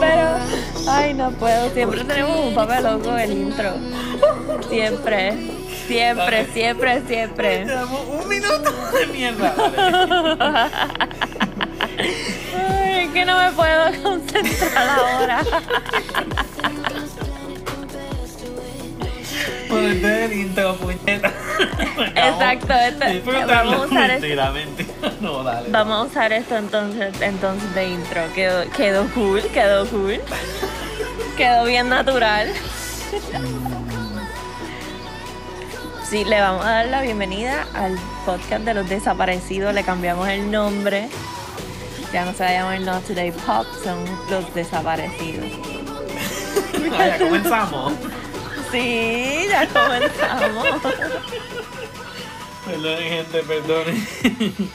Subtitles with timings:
[0.00, 0.36] Pero,
[0.88, 1.70] ay, no puedo.
[1.70, 3.72] Siempre tenemos un papel loco el intro.
[4.68, 5.54] Siempre.
[5.86, 7.66] Siempre, siempre, siempre.
[7.66, 9.54] Un minuto de mierda.
[9.56, 10.70] Vale.
[12.56, 15.40] Ay, es que no me puedo concentrar ahora.
[19.68, 21.32] Ponete el intro, puñeta.
[22.14, 24.26] Exacto, esto- vamos a usar esto.
[25.20, 25.68] No, dale.
[25.70, 28.22] Vamos a usar esto entonces, entonces de intro.
[28.34, 30.20] Quedó, quedó cool, quedó cool.
[31.36, 32.48] Quedó bien natural.
[36.08, 39.74] Sí, le vamos a dar la bienvenida al podcast de los desaparecidos.
[39.74, 41.08] Le cambiamos el nombre.
[42.12, 45.46] Ya no se va a llamar Not Today Pop, son los desaparecidos.
[46.96, 47.94] Ah, ya comenzamos.
[48.74, 50.66] Sí, ya comenzamos.
[52.66, 54.06] Perdonen, gente, perdonen.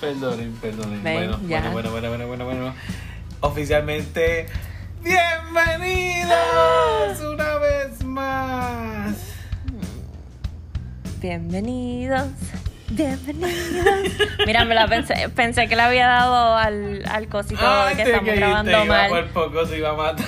[0.00, 1.02] Perdonen, perdonen.
[1.02, 1.60] Ven, bueno, ya.
[1.70, 2.74] bueno, bueno, bueno, bueno, bueno, bueno.
[3.40, 4.46] Oficialmente,
[5.02, 6.30] bienvenidos
[7.20, 9.14] una vez más.
[11.20, 12.28] Bienvenidos,
[12.96, 13.52] bienvenidos.
[14.46, 18.30] Mira, me la pensé, pensé que le había dado al, al cosito que te estamos
[18.30, 19.08] que grabando mal.
[19.10, 20.24] por poco te iba a matar.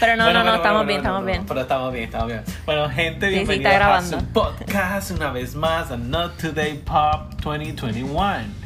[0.00, 1.44] Pero no, no, no, estamos bien, estamos bien.
[1.46, 2.42] Pero estamos bien, estamos bien.
[2.66, 4.18] Bueno, gente, Sí, sí, está bienvenidos a grabando.
[4.20, 8.60] su podcast una vez más a Not Today Pop 2021.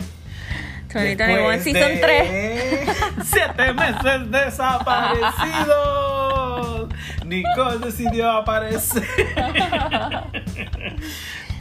[0.94, 2.88] 2021 Después Season de 3.
[3.24, 6.88] Siete meses desaparecidos.
[7.24, 9.02] Nicole decidió aparecer.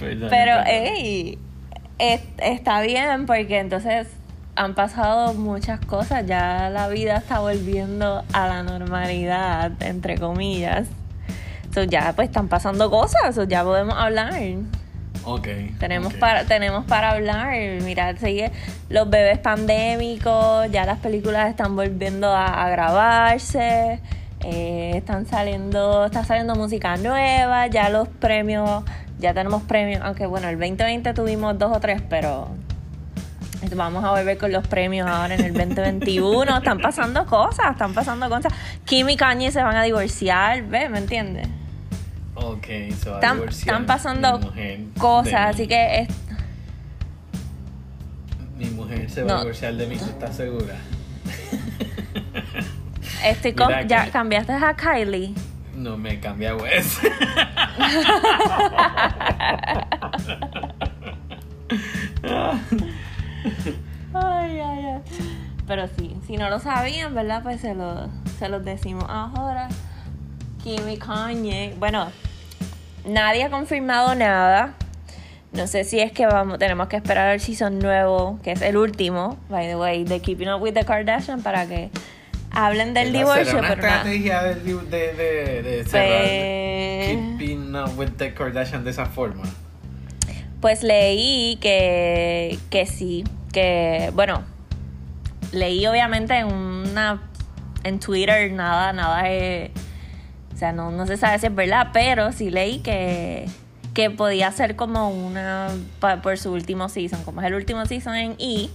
[0.03, 1.37] Perdón, Pero, hey,
[1.99, 4.07] es- está bien porque entonces
[4.55, 6.25] han pasado muchas cosas.
[6.25, 10.87] Ya la vida está volviendo a la normalidad, entre comillas.
[11.73, 14.33] So, ya pues están pasando cosas, so, ya podemos hablar.
[15.25, 15.47] Ok.
[15.79, 17.55] Tenemos para tenemos para hablar.
[17.81, 18.51] Mira, sigue
[18.89, 23.99] los bebés pandémicos, ya las películas están volviendo a, a grabarse.
[24.45, 28.83] eh, están saliendo, está saliendo música nueva, ya los premios,
[29.23, 32.49] ya tenemos premios, aunque bueno, el 2020 tuvimos dos o tres, pero
[33.75, 36.57] vamos a volver con los premios ahora en el 2021.
[36.57, 38.51] están pasando cosas, están pasando cosas.
[38.85, 40.89] Kim y Kanye se van a divorciar, ¿ves?
[40.91, 41.47] ¿Me entiendes?
[42.35, 42.65] Ok,
[42.99, 44.53] se va a divorciar están pasando
[44.99, 46.09] cosas, así que es-
[48.57, 49.35] Mi mujer se va No.
[49.37, 50.75] a divorciar de mí, ¿tú estás segura?
[53.23, 55.33] Estoy con- ya cambiaste a Kylie.
[55.83, 56.97] No me cambia Wes.
[64.13, 65.01] Ay, ay, ay.
[65.67, 67.43] Pero sí, si no lo sabían, ¿verdad?
[67.43, 68.07] Pues se lo,
[68.39, 69.67] se los decimos ahora.
[70.63, 71.75] Kim y Kanye.
[71.77, 72.07] Bueno,
[73.05, 74.75] nadie ha confirmado nada.
[75.51, 78.77] No sé si es que vamos, tenemos que esperar al season nuevo, que es el
[78.77, 81.91] último, by the way, de Keeping Up with the Kardashian para que
[82.53, 83.95] hablen del ¿Será divorcio, una pero nada.
[83.97, 87.07] estrategia de, de, de, de cerrar Pues-
[87.39, 89.43] Keeping Up with the Kardashian de esa forma?
[90.61, 94.43] Pues leí que, que sí, que bueno,
[95.51, 97.21] leí obviamente en una
[97.83, 99.71] en Twitter nada, nada es,
[100.53, 103.45] o sea, no, no se sabe si es verdad, pero sí leí que,
[103.93, 105.67] que podía ser como una
[105.99, 108.69] pa- por su último season, como es el último season en E,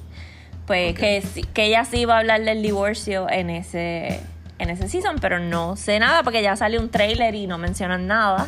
[0.68, 0.98] pues Ok.
[1.00, 4.20] que, que ella sí iba a hablar del divorcio en ese
[4.60, 8.06] en ese season, pero no sé nada porque ya salió un trailer y no mencionan
[8.06, 8.46] nada.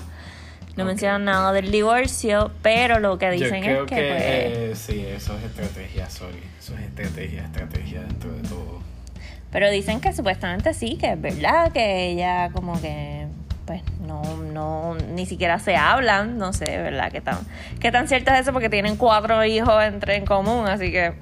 [0.77, 4.23] No mencionan nada del divorcio, pero lo que Yo dicen creo es que, que, pues,
[4.25, 6.39] eh, sí, eso es estrategia, sorry.
[6.59, 8.81] Eso es estrategia, estrategia dentro de todo.
[9.51, 13.27] pero dicen que supuestamente sí, que es verdad, que ella como que
[13.67, 17.13] pues no, no, ni siquiera se hablan, no sé, ¿verdad?
[17.13, 17.39] ¿Qué tan,
[17.79, 18.53] qué tan cierto es eso?
[18.53, 21.13] Porque tienen cuatro hijos entre en común, así que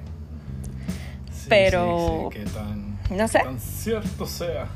[1.49, 3.39] Pero- Sí, sí, que tan, no sé.
[3.39, 4.67] tan cierto sea.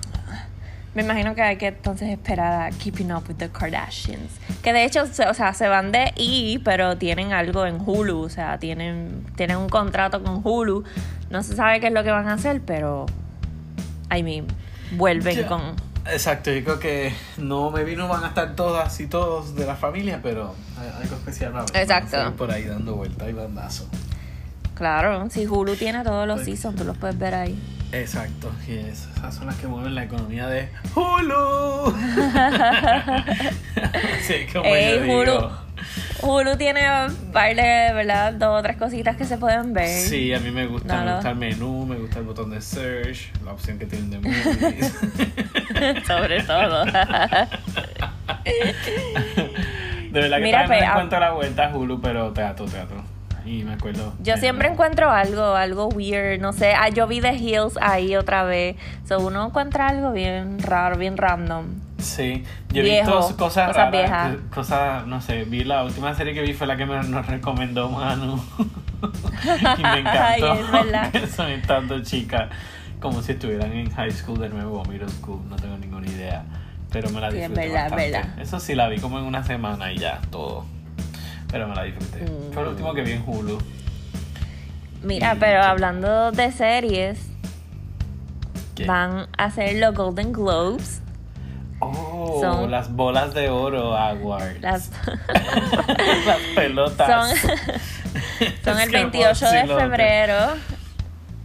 [0.95, 4.31] me imagino que hay que entonces esperar a Keeping Up with the Kardashians.
[4.61, 8.21] Que de hecho, se- o sea, se van de E, pero tienen algo en Hulu,
[8.25, 10.83] o sea, tienen, tienen un contrato con Hulu.
[11.31, 13.07] No se sabe qué es lo que van a hacer, pero
[14.15, 14.45] I mean,
[14.91, 15.47] vuelven Ya.
[15.47, 15.61] con
[16.05, 19.75] Exacto, yo creo que no me vino van a estar todas y todos de la
[19.75, 20.53] familia, pero
[21.01, 21.77] algo especial va a haber.
[21.77, 22.35] Exacto.
[22.35, 23.87] Por ahí dando vueltas y bandazo.
[24.75, 27.59] Claro, si Hulu tiene todos los Pues- seasons, tú los puedes ver ahí.
[27.91, 31.93] Exacto, y es- esas son las que mueven la economía de Hulu.
[34.17, 35.19] Así como Ey, yo digo.
[35.19, 35.49] Hulu.
[36.23, 38.33] Hulu tiene un par de, ¿verdad?
[38.33, 39.89] Dos o tres cositas que se pueden ver.
[39.89, 42.61] Sí, a mí me gusta, No, me gusta el menú, me gusta el botón de
[42.61, 44.93] search, la opción que tienen de movies.
[46.07, 46.85] Sobre todo.
[46.85, 46.91] De
[50.11, 53.03] verdad que Mira, todavía no pues, ah- la vuelta a Hulu, pero teatro, teatro.
[53.45, 54.13] Y me acuerdo.
[54.19, 56.73] Yo siempre encuentro algo, algo weird, no sé.
[56.73, 58.75] Ah, yo vi The Hills ahí otra vez.
[59.07, 61.65] So uno encuentra algo bien raro, bien random.
[61.97, 64.37] Sí, yo he Viejo, visto cosas, cosas raras, viejas.
[64.53, 67.89] cosas, no sé, vi la última serie que vi fue la que me, nos recomendó
[67.89, 68.41] Manu.
[69.77, 70.19] y me encantó.
[70.23, 71.13] Ay, es verdad.
[71.35, 72.49] Son estando chicas,
[72.99, 76.43] como si estuvieran en high school de nuevo o middle school, no tengo ninguna idea.
[76.91, 78.11] Pero me la Sí, es disfruté verdad, es bastante.
[78.11, 78.39] verdad.
[78.39, 80.65] Eso sí, la vi como en una semana y ya, todo.
[81.53, 82.25] Pero me la disfruté.
[82.53, 82.73] Fue lo Mm.
[82.73, 83.59] último que vi en Hulu.
[85.03, 87.19] Mira, Y- pero hablando de series,
[88.75, 88.85] ¿Qué?
[88.85, 90.99] van a hacer los Golden Globes.
[91.79, 94.61] Oh, Son- las bolas de oro Awards.
[94.61, 94.89] Las
[96.25, 97.37] Las pelotas.
[98.63, 100.35] son, el que 28 de febrero.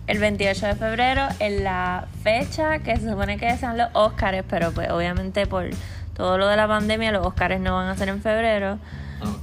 [0.06, 4.72] El 28 de febrero en la fecha que se supone que sean los Oscars, pero
[4.72, 5.69] pues obviamente por
[6.16, 8.78] todo lo de la pandemia los Oscars no van a ser en febrero.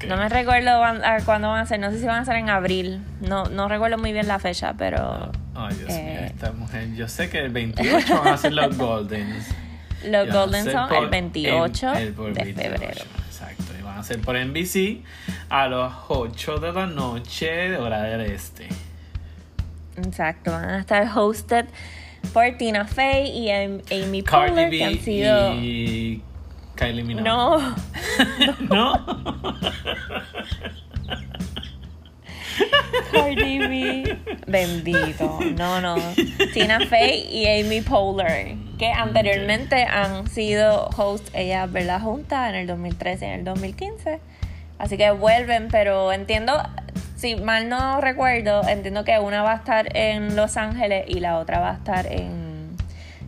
[0.07, 0.79] No me recuerdo
[1.25, 3.01] cuándo van a ser, no sé si van a ser en abril.
[3.21, 6.25] No, no recuerdo muy bien la fecha, pero Ay, Dios mío, Eh.
[6.33, 6.93] esta mujer.
[6.95, 9.47] Yo sé que el 28 van a ser los Goldens.
[10.05, 12.69] los Y van a Golden ser son por- el 28 el- el por de 28,
[12.69, 13.01] febrero.
[13.27, 13.63] Exacto.
[13.79, 15.01] Y van a ser por NBC
[15.49, 18.67] a las 8 de la noche, hora del este.
[19.97, 21.65] Exacto, van a estar hosted
[22.33, 25.53] por Tina Fey y Am- Amy Cardi Poehler, B que han sido...
[25.53, 26.21] y
[26.75, 27.23] Kylie Minogue.
[27.23, 27.75] No,
[28.69, 29.05] ¿No?
[33.11, 34.17] Cardi B.
[34.47, 35.39] Bendito.
[35.57, 35.95] No, no.
[36.53, 42.01] Tina Fey y Amy Poehler, que anteriormente han sido host ellas, ¿verdad?
[42.01, 44.19] Juntas en el 2013 y en el 2015.
[44.77, 46.61] Así que vuelven, pero entiendo,
[47.15, 51.39] si mal no recuerdo, entiendo que una va a estar en Los Ángeles y la
[51.39, 52.75] otra va a estar en,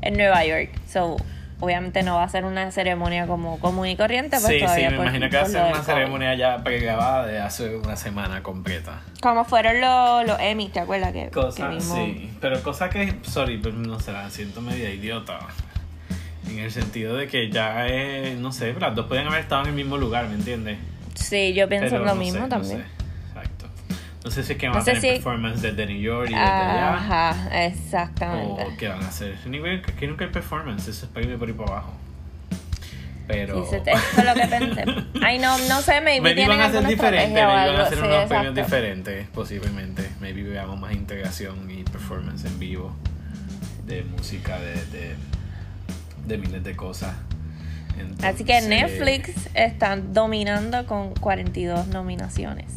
[0.02, 0.72] en Nueva York.
[0.88, 1.18] So,
[1.60, 4.90] obviamente no va a ser una ceremonia como común y corriente, pues sí, sí, todavía
[4.92, 8.44] me por- imagino que va a ser una ceremonia ya pregrabada de hace una semana
[8.44, 9.02] completa.
[9.22, 11.12] Como fueron los, los Emmy, ¿te acuerdas?
[11.14, 12.32] Que, que Cosas, mismo- sí.
[12.40, 15.40] Pero cosa que, sorry, pero no sé, la siento media idiota.
[16.50, 19.70] En el sentido de que ya, es, no sé, las dos pueden haber estado en
[19.70, 20.78] el mismo lugar, ¿me entiendes?
[21.16, 22.78] Sí, yo pienso Pero lo no mismo sé, también.
[22.80, 23.07] No sé.
[24.28, 26.34] No sé si es que van No a tener si- performance desde New York y
[26.34, 26.94] desde allá.
[26.96, 28.62] Ajá, exactamente.
[28.66, 29.36] O qué van a hacer.
[29.88, 31.94] Aquí nunca hay performance, eso es para irme por ahí para abajo.
[33.26, 33.66] Pero.
[33.70, 34.84] Sí, eso fue lo que pensé.
[35.26, 37.98] Ay, no, no sé, maybe, Maybe tienen van a ser diferentes, maybe van a hacer
[38.00, 38.62] sí, unos premios exacto.
[38.62, 40.10] diferentes, posiblemente.
[40.20, 42.94] Maybe veamos más integración y performance en vivo
[43.86, 45.16] de música, de, de,
[46.26, 47.16] de miles de cosas.
[48.24, 52.77] Así que Entonces, Netflix está dominando con 42 nominaciones.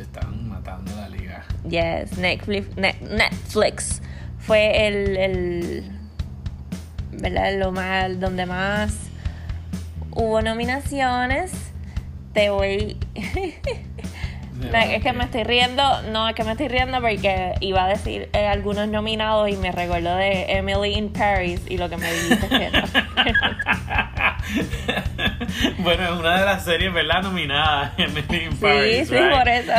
[0.00, 1.44] Están matando la liga.
[1.68, 4.02] Yes, Netflix, Net- Netflix
[4.38, 5.92] fue el, el
[7.12, 7.54] ¿verdad?
[7.58, 8.94] Lo más, donde más
[10.12, 11.52] hubo nominaciones.
[12.32, 12.96] Te voy.
[14.60, 15.82] No, es que me estoy riendo,
[16.12, 19.72] no, es que me estoy riendo porque iba a decir eh, algunos nominados y me
[19.72, 22.82] recuerdo de Emily in Paris y lo que me dijiste que no.
[25.78, 27.22] bueno, es una de las series, ¿verdad?
[27.22, 29.30] Nominadas Emily in Sí, Paris, sí, right?
[29.30, 29.72] por eso.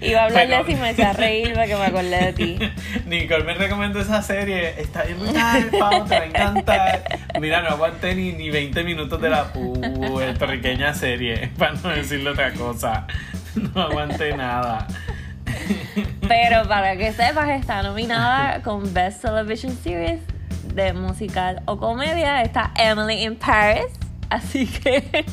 [0.00, 2.58] Iba a hablar de y me eché a reír porque me acordé de ti.
[3.06, 4.80] Nicole me recomendó esa serie.
[4.80, 7.02] Está bien brutal, Pau, te va a encantar.
[7.40, 12.52] Mira, no aguanté ni, ni 20 minutos de la puertorriqueña serie, para no decirle otra
[12.52, 13.06] cosa.
[13.54, 14.86] No aguanté nada.
[16.28, 20.20] Pero para que sepas, está nominada con Best Television Series
[20.74, 22.42] de musical o comedia.
[22.42, 23.86] Está Emily in Paris.
[24.30, 25.24] Así que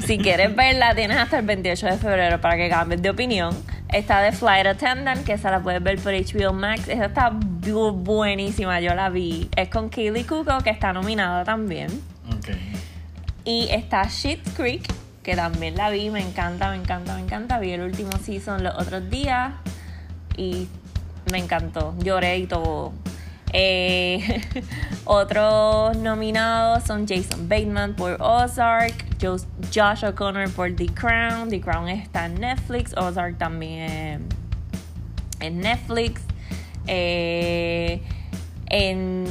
[0.06, 3.56] si quieres verla, tienes hasta el 28 de febrero para que cambies de opinión.
[3.92, 6.88] Está The Flight Attendant, que esa la puedes ver por HBO Max.
[6.88, 9.48] Esa está bu- buenísima, yo la vi.
[9.56, 11.88] Es con Kaylee Cuoco, que está nominada también.
[12.36, 12.48] Ok.
[13.44, 14.82] Y está Shit's Creek,
[15.22, 17.58] que también la vi, me encanta, me encanta, me encanta.
[17.60, 19.52] Vi el último season los otros días
[20.36, 20.66] y
[21.30, 22.92] me encantó, lloré y todo.
[23.56, 24.40] Eh,
[25.04, 31.48] otros nominados son Jason Bateman por Ozark, Jos- Josh O'Connor por The Crown.
[31.48, 34.26] The Crown está en Netflix, Ozark también
[35.38, 36.20] en Netflix.
[36.88, 38.02] Eh,
[38.66, 39.24] en,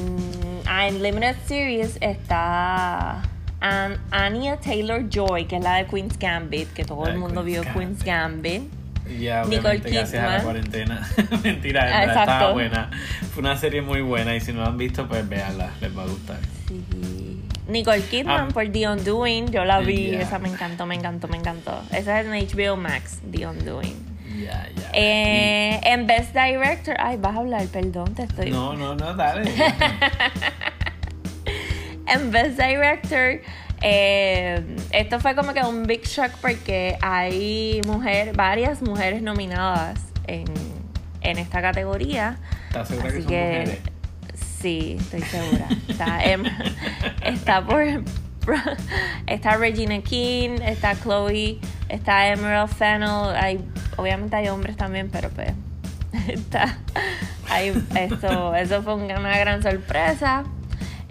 [0.68, 3.24] ah, en Limited Series está
[3.60, 7.66] An- Anya Taylor Joy, que es la de Queen's Gambit, que todo el mundo Queen's
[7.66, 8.64] vio Queen's Gambit.
[9.20, 11.08] Ya, Nicole obviamente, gracias a la cuarentena.
[11.44, 12.90] Mentira, en Ah, verdad estaba buena.
[13.34, 16.04] Fue una serie muy buena y si no la han visto, pues véanla, les va
[16.04, 16.40] a gustar.
[16.68, 17.40] Sí.
[17.68, 18.54] Nicole Kidman Ah.
[18.54, 21.82] por The Undoing, yo la vi, esa me encantó, me encantó, me encantó.
[21.92, 23.96] Esa es en HBO Max, The Undoing.
[24.44, 24.90] Ya, ya.
[24.94, 28.52] Eh, en Best Director, ay, vas a hablar, perdón, te Y- estoy.
[28.52, 29.50] No, no, no, dale.
[32.06, 33.40] En Best Director
[33.86, 40.46] Eh, esto fue como que un big shock porque hay mujer, varias mujeres nominadas en,
[41.22, 42.38] en esta categoría.
[42.70, 43.80] ¿Estás segura que Así son que mujeres?
[44.62, 45.68] sí, estoy segura.
[45.90, 46.46] Está, Em-
[47.26, 47.84] está por
[49.28, 51.60] está Regina King, está Chloe,
[51.90, 53.60] está Emerald Fennel, hay
[53.98, 55.52] obviamente hay hombres también, pero pues
[56.28, 56.78] está
[57.50, 60.44] hay esto, eso fue una gran sorpresa.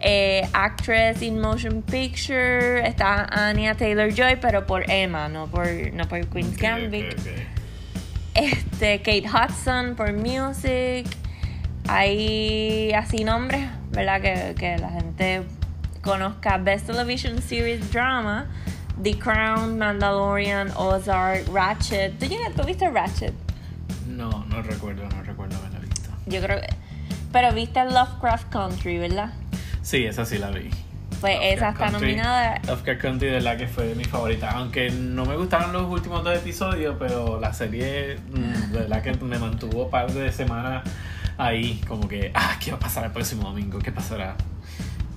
[0.05, 6.09] Eh, actress in Motion Picture está Anya Taylor Joy, pero por Emma, no por no
[6.09, 7.15] por Queen's Gambit.
[8.35, 11.07] Este, Kate Hudson por Music.
[11.89, 14.21] Hay así nombres, ¿verdad?
[14.21, 15.43] Que, que la gente
[16.03, 16.59] conozca.
[16.59, 18.47] Best Television Series Drama.
[19.01, 22.19] The Crown, Mandalorian, Ozark, Ratchet.
[22.19, 23.33] ¿Tú, tú viste Ratchet?
[24.07, 26.11] No, no recuerdo, no recuerdo haberla visto.
[26.27, 26.69] Yo creo que...
[27.33, 29.33] Pero viste Lovecraft Country, ¿verdad?
[29.83, 30.71] Sí, esa sí la vi.
[31.21, 32.01] Pues esa está Country.
[32.17, 32.61] nominada.
[32.67, 34.51] Lovecraft Country de la que fue mi favorita.
[34.53, 39.13] Aunque no me gustaron los últimos dos episodios, pero la serie mm, de verdad que
[39.25, 40.83] me mantuvo un par de semanas
[41.39, 43.79] ahí, como que, ah, ¿qué va a pasar el próximo domingo?
[43.79, 44.35] ¿Qué pasará?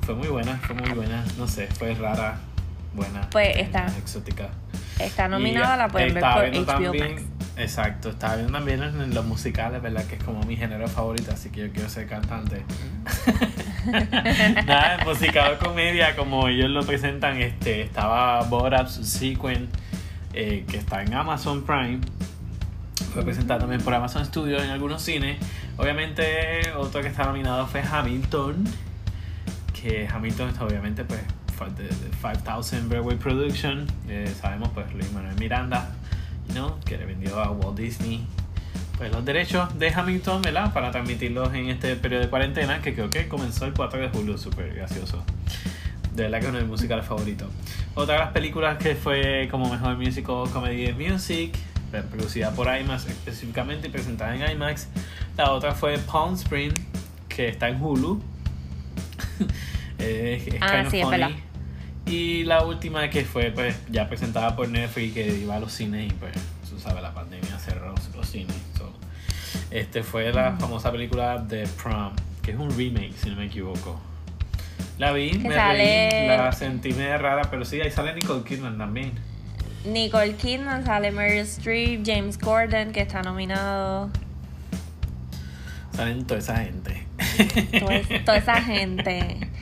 [0.06, 1.24] Fue muy buena, fue muy buena.
[1.38, 2.38] No sé, fue rara,
[2.94, 3.28] buena.
[3.32, 3.88] Pues eh, está.
[3.98, 4.50] Exótica.
[5.00, 7.24] Está nominada, Y, la pueden ver estaba por HBO también- Max.
[7.58, 10.06] Exacto, estaba viendo también en los musicales, ¿verdad?
[10.06, 12.64] Que es como mi género favorito, así que yo quiero ser cantante.
[14.66, 19.70] Nada, musical o comedia, como ellos lo presentan, este, estaba Borat Sequin,
[20.34, 22.02] eh, que está en Amazon Prime.
[23.14, 25.38] Fue presentado también por Amazon Studios en algunos cines.
[25.78, 28.66] Obviamente, otro que está nominado fue Hamilton,
[29.82, 31.22] que Hamilton está obviamente pues
[31.78, 33.88] de, de 5000 Broadway Production.
[34.10, 35.95] Eh, sabemos pues Luis Manuel Miranda,
[36.54, 36.80] ¿no?
[36.86, 38.26] que le vendió a Walt Disney
[38.98, 40.72] pues los derechos de Hamilton, ¿verdad?
[40.74, 44.38] Para transmitirlos en este periodo de cuarentena, que creo que comenzó el 4 de julio,
[44.38, 45.22] súper gracioso.
[46.14, 47.50] De verdad que es uno de mis musicales favoritos.
[47.94, 51.58] Otra de las películas que fue como mejor musical comedy de music,
[52.10, 54.88] producida por IMAX específicamente y presentada en IMAX.
[55.36, 56.72] La otra fue Palm Spring,
[57.28, 58.22] que está en Hulu.
[59.98, 61.44] Eh, es Ah, kind of sí, es funny.
[62.08, 66.12] Y la última que fue pues ya presentada por Netflix que iba a los cines
[66.12, 66.34] y pues
[66.70, 68.56] tú sabes la pandemia cerró los, los cines.
[68.78, 68.92] So,
[69.72, 74.00] este fue la famosa película de Prom, que es un remake si no me equivoco.
[75.00, 78.44] La vi, Que me sale- reí, la sentí medio rara, pero sí, ahí sale Nicole
[78.44, 79.12] Kidman también.
[79.86, 84.10] Nicole Kidman, sale Meryl Streep, James Corden, que está nominado.
[85.96, 87.06] Salen toda esa gente.
[88.26, 89.50] Toda esa gente.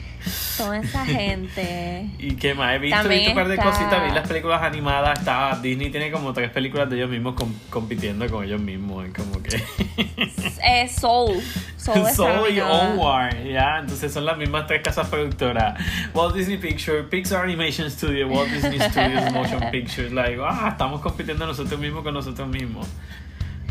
[0.56, 2.08] Toda esa gente.
[2.18, 4.26] Y qué más, he visto, he También visto un par de está- cositas, vi las
[4.28, 8.60] películas animadas, está, Disney tiene como tres películas de ellos mismos com- compitiendo con ellos
[8.60, 9.62] mismos, como que...
[10.66, 11.42] Es Soul.
[11.76, 12.60] Soul Soul y.
[12.60, 15.78] Onward, ya, entonces son las mismas tres casas productoras.
[16.14, 21.46] Walt Disney Pictures, Pixar Animation Studio, Walt Disney Studios Motion Pictures, like, ah, estamos compitiendo
[21.46, 22.86] nosotros mismos con nosotros mismos.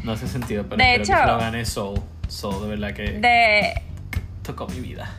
[0.04, 2.00] No hace sentido, pero De espero hecho- que se lo gane Soul.
[2.28, 3.82] Soul, de verdad que De
[4.44, 5.10] tocó mi vida.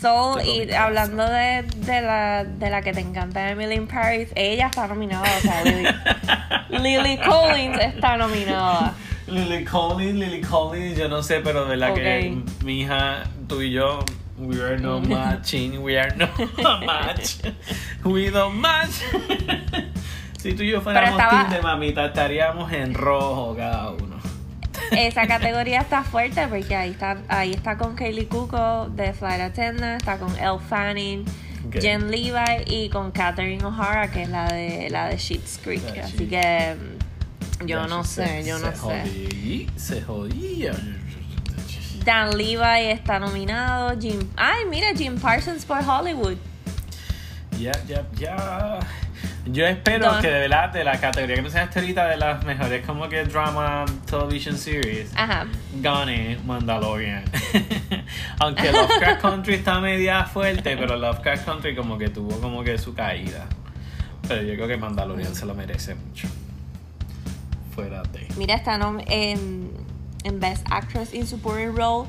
[0.00, 4.66] Soul y hablando de, de, la, de la que te encanta, Emily in Paris, ella
[4.66, 5.26] está nominada.
[5.36, 5.62] O sea,
[6.70, 8.94] Lily, Lily Collins está nominada.
[9.26, 13.72] Lily Collins, Lily Collins, yo no sé, pero de verdad que mi hija, tú y
[13.72, 13.98] yo,
[14.38, 16.28] we are no matching, we are no
[16.86, 17.36] match,
[18.04, 19.02] we don't match.
[20.38, 24.07] si tú y yo fuéramos estaba- team de mamita, estaríamos en rojo cada uno.
[24.92, 30.00] Esa categoría está fuerte porque ahí está, ahí está con Kaylee Cuoco de Flight Attendant,
[30.00, 31.24] está con Elle Fanning.
[31.72, 35.82] Jen Levi y con Catherine O'Hara, que es la de la de Schitt's Creek.
[35.96, 36.76] La Así que
[37.60, 38.78] mm, yo no sé, yo no se sé.
[38.80, 40.72] jodí, se jodía.
[42.04, 43.98] Dan Levi está nominado.
[44.00, 46.36] Jim, ay, mira, Jim Parsons por Hollywood.
[47.58, 48.78] Ya, ya, ya.
[49.50, 53.08] Yo espero que de verdad de la categoría que mencionaste ahorita de las mejores como
[53.08, 55.46] que drama television series Ajá.
[55.80, 57.24] gane Mandalorian.
[58.40, 62.94] Aunque Lovecraft Country está media fuerte, pero Lovecraft Country como que tuvo como que su
[62.94, 63.46] caída.
[64.26, 66.28] Pero yo creo que Mandalorian se lo merece mucho.
[67.74, 68.28] Fuera de.
[68.36, 69.70] Mira, está nom- en,
[70.24, 72.06] en Best Actress in Supporting Role.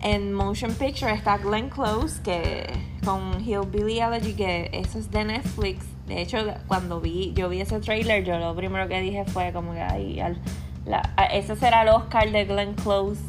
[0.00, 2.66] En Motion Picture está Glenn Close, que
[3.04, 5.84] con Hillbilly Elegy, que eso es de Netflix.
[6.06, 9.72] De hecho, cuando vi, yo vi ese trailer, yo lo primero que dije fue como
[9.72, 10.38] que ay, al-
[10.84, 13.20] la- a- ese será el Oscar de Glenn Close.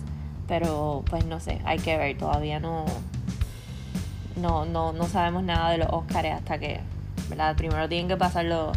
[0.47, 2.85] Pero pues no sé, hay que ver, todavía no,
[4.35, 6.79] no, no, no sabemos nada de los Oscars hasta que,
[7.29, 7.55] ¿verdad?
[7.55, 8.75] Primero tienen que pasar los,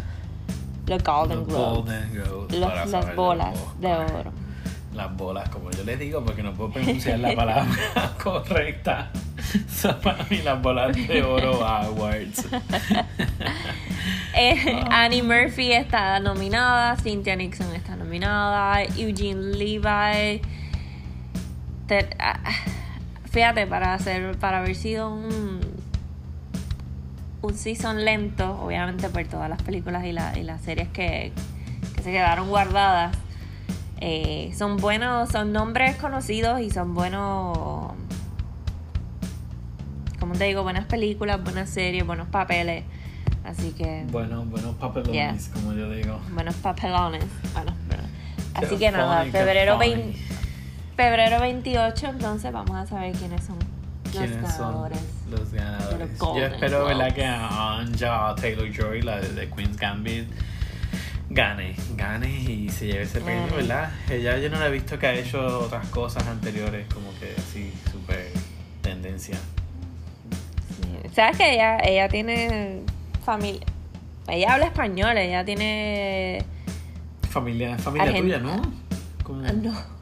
[0.85, 1.85] los Golden Globes.
[2.51, 3.87] Los- las bolas de
[4.19, 4.31] oro.
[4.97, 7.67] Las bolas, como yo les digo, porque no puedo pronunciar la palabra
[8.23, 9.11] correcta.
[9.69, 12.45] Son para mí las bolas de oro awards.
[14.35, 14.83] Eh.
[14.89, 20.41] Annie Murphy está nominada, Cynthia Nixon está nominada, Eugene Levi.
[22.19, 22.39] Ah,
[23.31, 25.59] fíjate, para hacer, para haber sido un
[27.39, 31.31] un season lento, obviamente por todas las películas y, la- y las series que,
[31.95, 33.15] que se quedaron guardadas.
[33.99, 37.91] Eh, son buenos, son nombres conocidos y son buenos,
[40.19, 42.83] como te digo, buenas películas, buenas series, buenos papeles.
[43.45, 45.35] Así que Bueno, buenos papelones, Yeah.
[45.53, 46.19] como yo digo.
[46.33, 47.23] buenos papelones.
[47.53, 47.73] Bueno.
[48.53, 49.89] Así Qué que nada, funny, febrero, funny.
[49.93, 50.19] 20
[50.97, 54.99] febrero 28, entonces vamos a saber quiénes son los ¿Quiénes son ganadores.
[55.29, 56.09] los ganadores?
[56.19, 56.97] los Yo espero, ¿verdad?
[56.97, 57.13] Globes.
[57.13, 60.27] Que Anja Taylor-Joy, la de, de Queen's Gambit,
[61.29, 63.53] gane, gane y se lleve ese premio.
[63.55, 63.91] ¿verdad?
[64.09, 67.73] Ella yo no la he visto que ha hecho otras cosas anteriores, como que así,
[67.91, 68.31] súper
[68.81, 69.35] tendencia.
[70.69, 71.09] Sí.
[71.13, 72.81] ¿Sabes que ella, ella tiene
[73.25, 73.61] familia?
[74.27, 76.43] Ella habla español, ella tiene...
[77.29, 78.61] Familia, familia tuya, ¿no?
[79.23, 79.71] Como- Ah, No.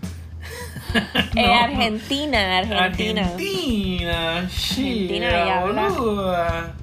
[1.35, 1.41] No.
[1.41, 3.21] Eh, Argentina, Argentina.
[3.25, 6.73] Argentina, sí, Argentina, ella habla.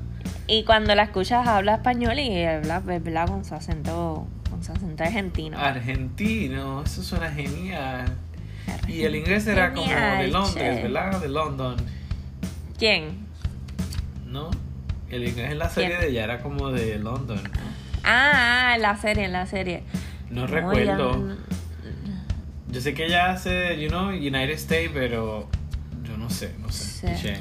[0.46, 3.28] Y cuando la escuchas habla español y habla, ¿verdad?
[3.28, 5.58] Con su acento, con su acento argentino.
[5.58, 8.16] Argentino, eso suena genial.
[8.88, 10.82] Y el inglés era como de Londres, che.
[10.82, 11.20] ¿verdad?
[11.20, 11.76] De London,
[12.78, 13.26] ¿Quién?
[14.26, 14.50] ¿no?
[15.10, 16.00] El inglés en la serie ¿Quién?
[16.00, 17.40] de ella era como de London.
[18.04, 19.84] Ah, ah, en la serie, en la serie.
[20.30, 21.36] No recuerdo.
[22.68, 25.48] Yo sé que ella hace, you know, United States, pero
[26.02, 27.16] yo no sé, no sé.
[27.16, 27.32] Sí.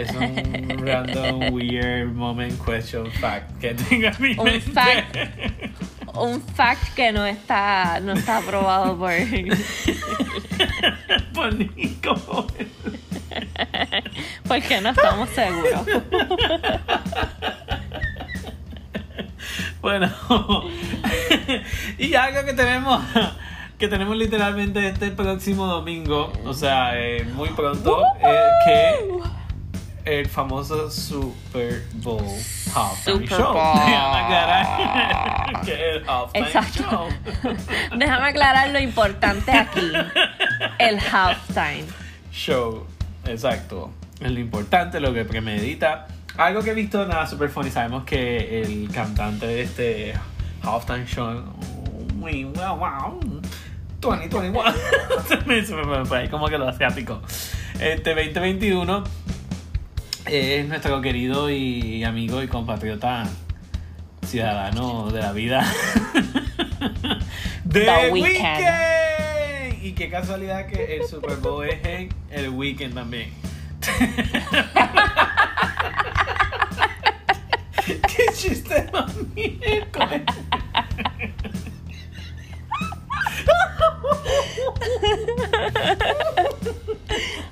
[0.00, 4.70] Es un random, weird moment, question, fact que tenga en mi Un mente.
[4.70, 5.16] fact.
[6.14, 9.12] Un fact que no está, no está aprobado por.
[11.34, 12.46] Por Nico.
[14.46, 15.86] porque no estamos seguros.
[19.80, 20.10] Bueno,
[21.98, 23.02] y algo que tenemos,
[23.78, 28.94] que tenemos literalmente este próximo domingo, o sea, eh, muy pronto, eh, que
[30.04, 32.22] el famoso Super Bowl
[32.74, 33.54] Halftime Super Show.
[33.86, 36.82] Déjame aclarar que el Halftime Exacto.
[36.82, 37.08] Show.
[37.98, 39.92] Déjame aclarar lo importante aquí.
[40.78, 41.84] El halftime.
[42.32, 42.86] Show,
[43.26, 43.90] exacto.
[44.20, 46.06] Es lo importante, lo que premedita.
[46.36, 47.70] Algo que he visto, nada, super funny.
[47.70, 50.14] Sabemos que el cantante de este
[50.62, 51.42] halftime show,
[52.14, 53.40] muy wow, wow,
[54.00, 54.62] 2021,
[55.28, 57.20] se me, se me fue ahí como que lo asiático.
[57.80, 59.04] Este 2021
[60.26, 63.24] es nuestro querido y amigo y compatriota
[64.26, 65.64] ciudadano de la vida.
[67.68, 68.10] The.
[68.10, 69.82] Weeknd.
[69.82, 73.32] Y qué casualidad que el Super Bowl es en el weekend también.
[77.86, 80.22] qué chiste más miércoles.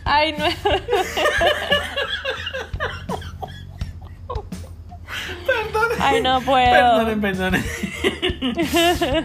[0.05, 0.47] Ay, no.
[5.73, 5.99] Perdonen.
[6.01, 6.71] Ay, no puedo.
[6.71, 7.65] Perdonen, perdonen.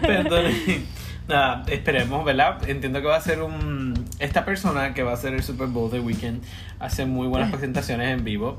[0.02, 0.86] perdonen.
[1.26, 2.68] Nada, esperemos, ¿verdad?
[2.68, 4.04] Entiendo que va a ser un.
[4.18, 6.42] Esta persona que va a hacer el Super Bowl de Weekend
[6.78, 8.58] hace muy buenas presentaciones en vivo.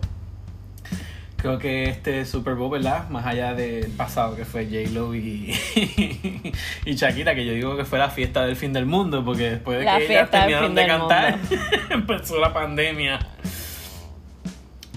[1.38, 3.08] Creo que este Super Bowl, ¿verdad?
[3.10, 5.54] Más allá del pasado que fue J-Lo y,
[6.86, 9.78] y Shakira, que yo digo que fue la fiesta del fin del mundo, porque después
[9.78, 11.38] de La que ellas terminaron de cantar,
[11.92, 13.20] empezó la pandemia.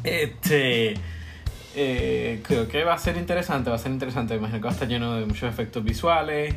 [0.02, 0.94] Este.
[1.80, 4.34] Eh, creo que va a ser interesante, va a ser interesante.
[4.34, 6.54] Me imagino que va a estar lleno de muchos efectos visuales.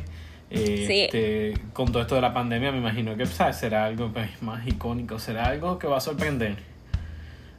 [0.50, 1.02] Eh, Sí.
[1.04, 3.56] este, con todo esto de la pandemia, me imagino que ¿sabes?
[3.56, 6.56] será algo pues, más icónico, será algo que va a sorprender.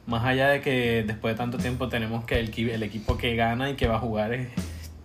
[0.06, 3.70] Más allá de que después de tanto tiempo tenemos que el, el equipo que gana
[3.70, 4.48] y que va a jugar es,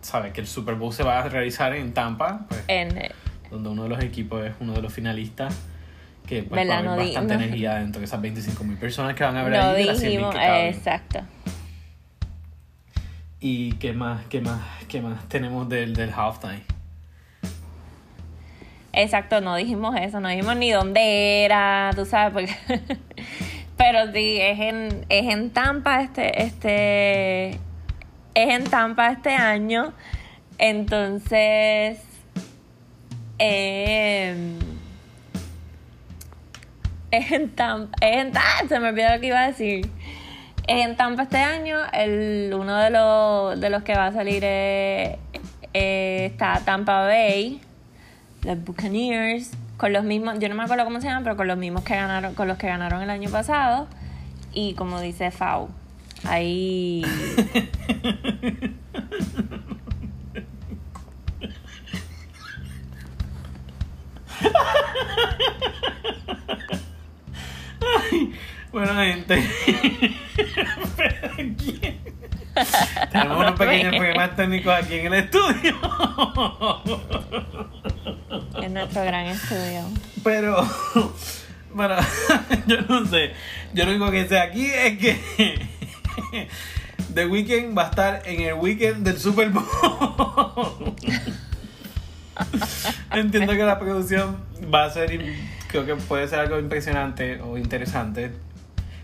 [0.01, 3.11] sabe que el Super Bowl se va a realizar en Tampa, pues, En, eh,
[3.49, 5.55] donde uno de los equipos es uno de los finalistas.
[6.27, 8.77] Que pues, va a haber No di- bastante no- energía dentro de esas 25 mil
[8.77, 9.77] personas que van a ver no ahí.
[9.77, 10.35] de las 100.000 dijimos.
[10.35, 10.65] que caben.
[10.75, 11.19] exacto.
[13.41, 16.63] ¿Y qué más, qué más, qué más tenemos del, del halftime?
[18.91, 22.51] Exacto, no dijimos eso, no dijimos ni dónde era, tú sabes.
[23.77, 27.51] Pero sí, es en, es en Tampa este, este...
[28.33, 29.93] Es en Tampa este año.
[30.57, 31.99] Entonces...
[33.37, 34.59] em,
[37.09, 37.95] es en Tampa...
[38.01, 38.67] Es en, ¡ah!
[38.67, 39.89] Se me olvidó lo que iba a decir.
[40.71, 41.77] En Tampa este año.
[41.91, 45.17] El, uno de los, de los que va a salir eh,
[45.73, 47.59] está Tampa Bay
[48.43, 51.57] los Buccaneers, con los mismos, yo no me acuerdo cómo se llaman, pero con los
[51.57, 53.87] mismos que ganaron, con los que ganaron el año pasado.
[54.53, 55.69] Y como dice Fau,
[56.23, 57.03] ahí.
[68.71, 69.43] Bueno, gente.
[73.11, 75.75] Tenemos unos pequeños problemas técnicos aquí en el estudio.
[78.61, 79.81] en nuestro gran estudio.
[80.23, 80.67] Pero,
[81.73, 81.95] bueno,
[82.67, 83.31] yo no sé.
[83.73, 85.17] Yo lo único que sé aquí es que
[87.13, 90.95] The Weeknd va a estar en el weekend del Super Bowl.
[93.11, 94.37] Entiendo que la producción
[94.73, 95.19] va a ser,
[95.67, 98.31] creo que puede ser algo impresionante o interesante.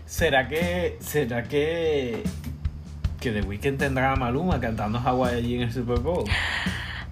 [0.06, 2.22] ¿Será que, será que,
[3.20, 6.24] que The Weeknd tendrá a Maluma cantando Hawaii allí en el Super Bowl?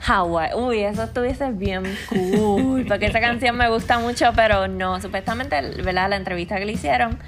[0.06, 5.60] Hawaii, uy, eso estuviese bien cool, porque esa canción me gusta mucho, pero no, supuestamente,
[5.82, 6.08] ¿verdad?
[6.08, 7.18] La entrevista que le hicieron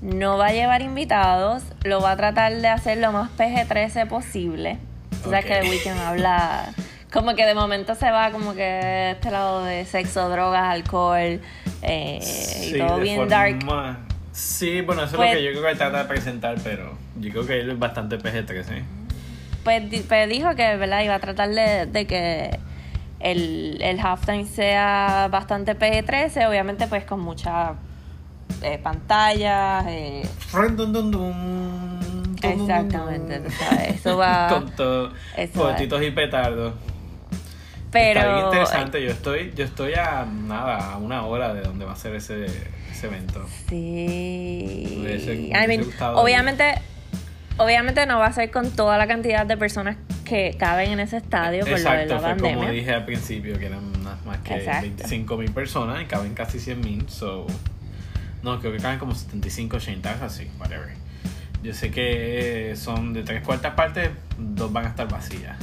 [0.00, 4.78] no va a llevar invitados, lo va a tratar de hacer lo más PG-13 posible.
[5.26, 6.72] O sea que The Weeknd habla
[7.12, 11.40] como que de momento se va como que este lado de sexo, drogas, alcohol
[11.82, 12.20] eh,
[12.62, 13.58] y todo bien dark.
[14.32, 16.96] Sí, bueno, eso es lo pues que yo creo que él trata de presentar, pero
[17.18, 18.82] yo creo que él es bastante PG-13.
[19.64, 21.02] Pues, pues, dijo que, ¿verdad?
[21.02, 22.58] Iba a tratar de, que
[23.18, 27.72] el, el halftime sea bastante PG-13, obviamente pues con muchas
[28.62, 29.84] eh, pantallas.
[29.88, 30.22] Eh.
[32.42, 33.42] Exactamente,
[33.88, 34.48] eso va...
[34.48, 35.12] con todo,
[35.52, 36.74] fotitos y petardos.
[37.90, 38.20] Pero...
[38.20, 41.92] Está bien interesante, yo estoy, yo estoy a nada, a una hora de donde va
[41.92, 42.46] a ser ese,
[42.90, 43.44] ese evento.
[43.68, 45.02] Sí.
[46.14, 46.74] obviamente,
[47.56, 51.16] obviamente no va a ser con toda la cantidad de personas que caben en ese
[51.16, 52.54] estadio por lo de la pandemia.
[52.54, 53.90] como dije al principio, que eran
[54.24, 57.46] más, que 25 mil personas y caben casi 100 mil, so...
[58.42, 60.94] No, creo que caben como 75, 80, así, whatever.
[61.62, 65.58] Yo sé que son de tres cuartas partes, dos van a estar vacías.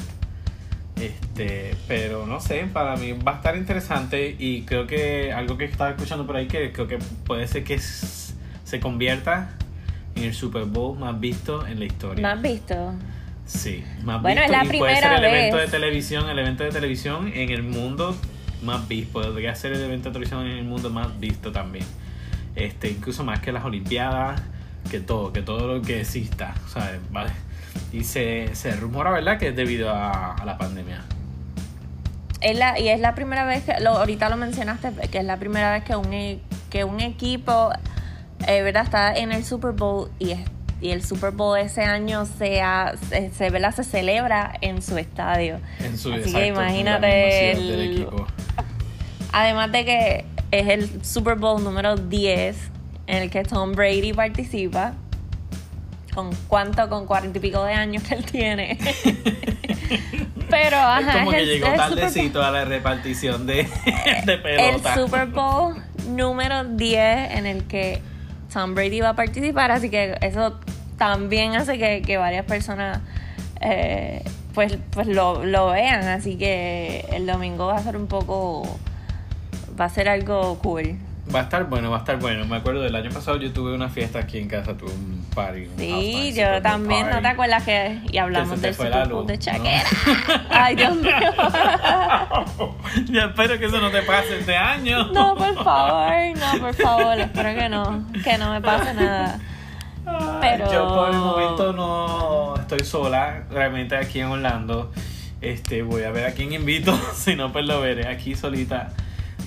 [0.99, 5.65] Este, pero no sé, para mí va a estar interesante y creo que algo que
[5.65, 9.51] estaba escuchando por ahí que creo que puede ser que se convierta
[10.15, 12.21] en el Super Bowl más visto en la historia.
[12.21, 12.93] Más visto.
[13.45, 14.53] Sí, más bueno, visto.
[14.53, 15.33] es la y primera puede ser el vez.
[15.33, 18.15] evento de televisión, el evento de televisión en el mundo
[18.63, 19.21] más visto.
[19.21, 21.85] Podría ser el evento de televisión en el mundo más visto también.
[22.55, 24.41] Este, incluso más que las Olimpiadas,
[24.89, 26.99] que todo, que todo lo que exista, ¿sabes?
[27.11, 27.46] Vale
[27.91, 31.03] y se, se rumora, ¿verdad?, que es debido a, la pandemia.
[32.41, 35.37] Es la, y es la primera vez que, lo, ahorita lo mencionaste, que es la
[35.37, 37.71] primera vez que un, e, que un equipo,
[38.47, 40.35] eh, ¿verdad?, está en el Super Bowl y,
[40.81, 42.61] y el Super Bowl ese año se,
[43.09, 45.59] se, se celebra en su estadio.
[45.79, 48.27] En su, Así que imagínate el, equipo.
[49.31, 52.57] Además de que es el Super Bowl número 10
[53.07, 54.93] en el que Tom Brady participa
[56.17, 58.79] con cuánto, con cuarenta y pico de años que él tiene.
[60.49, 61.11] Pero, ajá.
[61.11, 63.67] Es como que llegó tardecito a la repartición de,
[64.25, 64.95] de pelota.
[64.95, 65.75] El Super Bowl
[66.09, 68.01] número 10 en el que
[68.51, 70.59] Tom Brady va a participar, así que eso
[70.97, 72.99] también hace que, que varias personas
[73.61, 74.23] eh,
[74.55, 78.63] pues, pues lo, lo vean, así que el domingo va a ser un poco,
[79.79, 80.97] va a ser algo cool.
[81.33, 82.45] Va a estar bueno, va a estar bueno.
[82.45, 85.67] Me acuerdo del año pasado yo tuve una fiesta aquí en casa, tuve un party.
[85.77, 89.83] sí, yo también, ¿no te acuerdas que y hablamos del Super Bowl de Chaquera?
[90.49, 91.11] Ay, Dios mío.
[93.11, 95.07] ya espero que eso no te pase este año.
[95.11, 99.39] no, por favor, no, por favor, espero que no, que no me pase nada.
[100.39, 100.71] Pero...
[100.71, 104.93] Yo por el momento no estoy sola, realmente aquí en Orlando.
[105.41, 108.93] Este, voy a ver a quién invito, si no pues lo veré aquí solita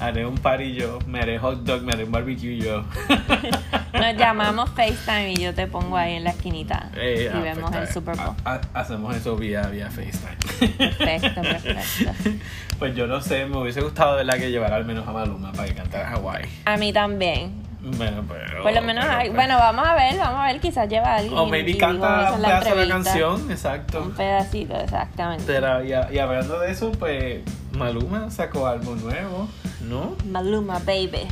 [0.01, 2.85] haré un party yo, me haré hot dog, me haré un barbecue yo.
[3.93, 7.71] Nos llamamos FaceTime y yo te pongo ahí en la esquinita eh, y ah, vemos
[7.71, 8.35] pues el Super Bowl.
[8.73, 10.97] hacemos eso vía, vía FaceTime.
[10.97, 12.31] Perfecto, perfecto.
[12.79, 15.53] Pues yo no sé, me hubiese gustado de la que llevara al menos a Maluma
[15.53, 16.47] para que cantara Hawaii.
[16.65, 17.53] A mí también.
[17.83, 18.63] Bueno, pero.
[18.63, 19.35] Por lo menos, pues.
[19.35, 21.37] bueno, vamos a ver, vamos a ver, quizás lleva alguien.
[21.37, 24.03] O maybe canta un pedazo de la canción, exacto.
[24.03, 25.45] Un pedacito, exactamente.
[25.47, 29.49] Pero, y, y hablando de eso, pues Maluma sacó algo nuevo.
[29.90, 30.16] ¿No?
[30.24, 31.26] Maluma Baby.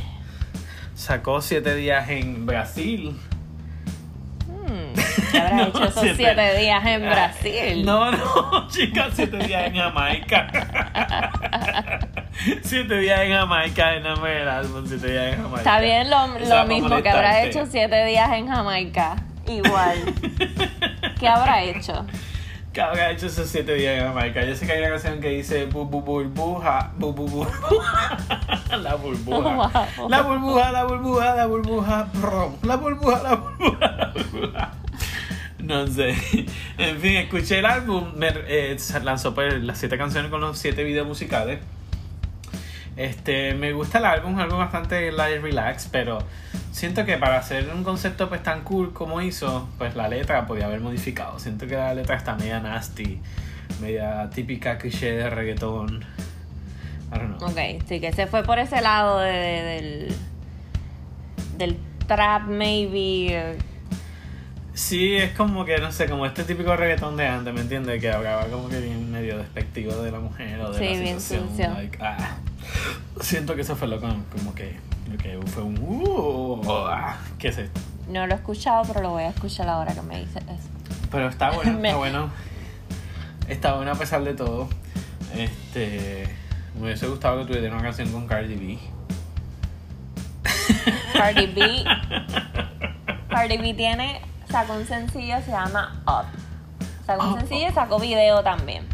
[0.93, 3.17] Sacó siete días en Brasil.
[4.47, 4.93] Hmm,
[5.31, 7.85] ¿Qué habrá hecho esos siete, días en ah, Brasil?
[7.85, 10.47] No, no, chicas, siete días en Jamaica.
[12.61, 13.91] siete días en Jamaica,
[14.21, 15.57] me álbum, siete días en Jamaica.
[15.57, 19.15] Está bien lo, lo mismo que habrá hecho siete días en Jamaica.
[19.47, 20.13] Igual.
[21.17, 22.05] ¿Qué habrá hecho?
[22.73, 24.45] Cada vez ha hecho esos siete días en Jamaica.
[24.45, 28.17] Yo sé que hay una canción que dice bu, bu, burbuja, bu, bu, burbuja.
[28.77, 29.91] La burbuja.
[29.97, 30.09] Wow.
[30.09, 32.55] La burbuja, la burbuja, la burbuja, brum.
[32.61, 34.71] La burbuja, la burbuja, la burbuja.
[35.57, 36.15] No sé.
[36.77, 38.13] En fin, escuché el álbum.
[38.15, 41.59] Me, eh, se lanzó pues, las siete canciones con los siete videos musicales.
[42.95, 46.19] Este, me gusta el álbum, es algo bastante light relax, pero
[46.71, 50.65] siento que para hacer un concepto pues tan cool como hizo, pues la letra podía
[50.65, 51.39] haber modificado.
[51.39, 53.19] Siento que la letra está media nasty,
[53.81, 56.03] media típica cliché de reggaetón.
[57.11, 57.49] I don't know.
[57.49, 60.15] Ok, sí, que se fue por ese lado de, de- del,
[61.57, 61.77] del
[62.07, 63.57] trap, maybe.
[64.75, 67.99] Sí, es como que, no sé, como este típico reggaetón de antes, ¿me entiendes?
[67.99, 71.19] Que hablaba como que bien medio despectivo de la mujer o de Sí, la bien
[71.19, 71.49] situación.
[71.49, 71.73] sucio.
[71.73, 72.37] like, ah.
[73.19, 74.75] Siento que eso fue lo con- como que,
[75.17, 75.77] que fue un...
[75.81, 77.79] Uh, ah, ¿Qué es esto?
[78.09, 80.69] No lo he escuchado, pero lo voy a escuchar ahora que me dices eso.
[81.11, 82.29] Pero está bueno, Me- está bueno.
[83.47, 84.67] Está bueno a pesar de todo.
[85.35, 86.27] Este...
[86.75, 88.79] Me hubiese gustado que tuviera una canción con Cardi B.
[91.13, 91.83] Cardi B.
[93.29, 96.25] Cardi B tiene, sacó un sencillo, se llama Up.
[97.05, 97.39] Sacó un Up.
[97.39, 98.85] sencillo y sacó video también.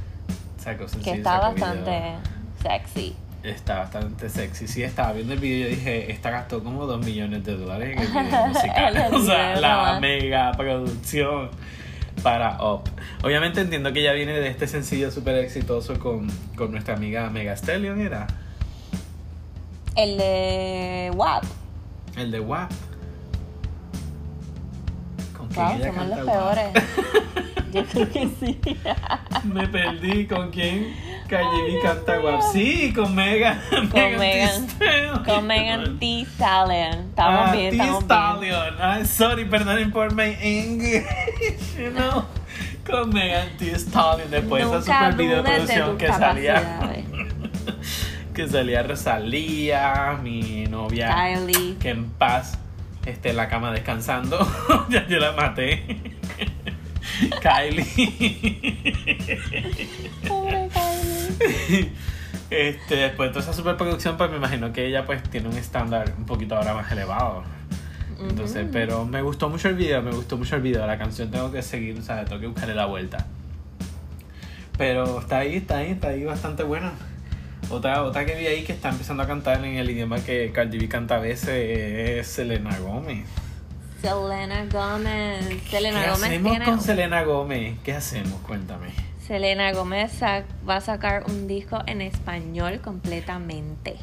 [0.58, 2.19] Sacó Que sencillo, está sacó bastante video.
[2.63, 3.15] sexy.
[3.45, 4.67] Está bastante sexy.
[4.67, 7.99] Sí, estaba viendo el video y dije, esta gastó como 2 millones de dólares en
[7.99, 8.95] el video musical.
[8.95, 11.51] El o sea, video la mega producción
[12.23, 12.89] para Up.
[13.23, 17.55] Obviamente entiendo que ya viene de este sencillo súper exitoso con, con nuestra amiga Mega
[17.55, 18.25] Stallion, ¿era?
[19.95, 21.43] El de WAP.
[22.17, 22.71] El de WAP.
[25.38, 26.67] ¿Con Wow, ella somos los peores.
[27.76, 28.58] Yo creo que sí.
[29.44, 30.26] Me perdí.
[30.28, 30.96] ¿Con quién?
[31.30, 32.42] B canta WAP.
[32.54, 33.62] Sí, con Mega.
[33.70, 34.68] Con Megan.
[35.26, 37.10] Con Megan Stallion.
[37.10, 38.54] Estamos ah, bien, Thee estamos bien.
[38.54, 38.76] Stallion.
[38.80, 41.04] Ah, sorry, perdonen por mi English.
[41.78, 42.24] You know.
[42.90, 44.32] Con Megan Thee Stallion.
[44.32, 46.80] Después de esa super video producción que salía.
[48.34, 51.14] que salía Rosalía, mi novia.
[51.14, 51.76] Kylie.
[51.78, 52.58] Que en paz
[53.06, 54.40] esté en la cama descansando.
[54.90, 56.16] ya yo la maté.
[57.41, 57.86] Kylie.
[60.28, 61.91] Pobre Kylie.
[62.49, 66.13] Este, después de toda esa superproducción, pues me imagino que ella pues tiene un estándar
[66.17, 67.43] un poquito ahora más elevado.
[68.19, 70.86] Entonces, pero me gustó mucho el video, me gustó mucho el video.
[70.86, 73.25] La canción tengo que seguir, o sea, tengo que buscarle la vuelta.
[74.78, 76.93] Pero está ahí, está ahí, está ahí bastante buena.
[77.69, 80.78] Otra, otra que vi ahí que está empezando a cantar en el idioma que Cardi
[80.78, 83.28] B canta a veces es Selena Gómez.
[84.10, 85.63] Selena Gómez.
[85.70, 86.65] Selena ¿Qué Gómez hacemos tiene.
[86.65, 87.80] con Selena Gómez?
[87.84, 88.39] ¿Qué hacemos?
[88.41, 88.89] Cuéntame.
[89.26, 93.96] Selena Gómez va a sacar un disco en español completamente.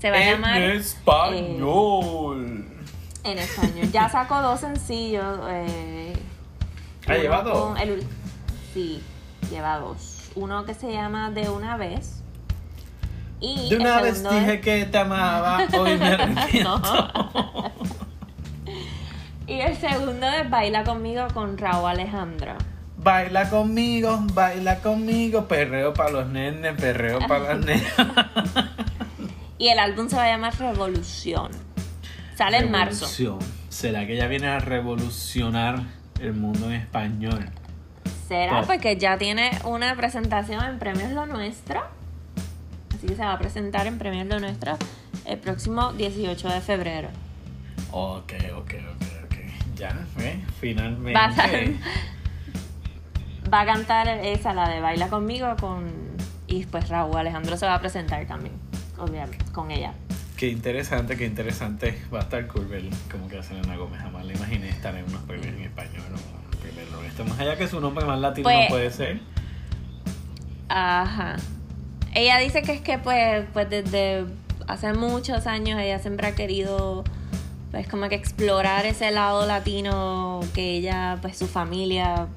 [0.00, 0.62] Se va a en llamar.
[0.62, 2.64] eh, español.
[3.24, 3.90] En español.
[3.90, 5.38] Ya sacó dos sencillos.
[5.48, 6.12] Eh,
[7.06, 7.58] Ah, uno ¿lleva dos?
[7.58, 8.06] con el-
[8.72, 9.02] sí,
[9.50, 10.30] lleva dos.
[10.36, 12.20] Uno que se llama De una vez.
[13.40, 16.80] Y De una vez dije es- que te amaba, hoy me arrepiento.
[19.46, 22.54] Y el segundo es Baila conmigo con Raúl Alejandro.
[22.96, 27.92] Baila conmigo, baila conmigo, perreo para los nenes, perreo para las nenas.
[29.58, 31.50] Y el álbum se va a llamar Revolución.
[32.36, 33.06] Sale en marzo.
[33.68, 35.80] ¿Será que ella viene a revolucionar
[36.20, 37.50] el mundo en español?
[38.26, 38.66] Será Top.
[38.68, 41.82] porque ya tiene una presentación en Premios Lo Nuestro.
[42.94, 44.78] Así que se va a presentar en Premios Lo Nuestro
[45.26, 47.08] el próximo 18 de febrero.
[47.92, 49.13] Ok, ok, ok.
[49.84, 50.42] Ya, ¿eh?
[50.60, 51.12] Finalmente.
[51.12, 51.48] Va a,
[53.52, 55.90] va a cantar esa, la de Baila conmigo, con
[56.46, 58.54] y pues Raúl Alejandro se va a presentar también,
[58.98, 59.92] obviamente, con ella.
[60.36, 62.00] Qué interesante, qué interesante.
[62.12, 64.00] Va a estar ver como que a Selena Gómez.
[64.00, 67.02] Jamás le imaginé estar en unos premios en español o primero.
[67.04, 69.20] Esto más allá que su nombre más latino Pues- no puede ser.
[70.68, 71.36] Ajá.
[72.14, 74.24] Ella dice que es que pues, pues desde
[74.66, 77.04] hace muchos años ella siempre ha querido
[77.74, 82.28] pues como que explorar ese lado latino que ella, pues su familia